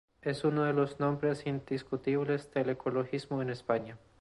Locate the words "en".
3.43-3.51